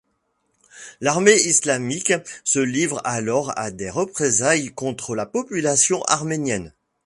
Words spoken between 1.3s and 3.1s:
islamique se livre